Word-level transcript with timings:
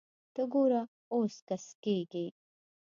ته 0.33 0.43
ګوره 0.53 0.81
اوس 1.13 1.33
کسږي 1.47 2.25